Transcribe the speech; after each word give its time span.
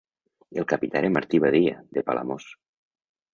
El 0.61 0.65
capità 0.71 0.97
era 1.01 1.11
Martí 1.17 1.41
Badia, 1.43 1.75
de 1.99 2.05
Palamós. 2.09 2.49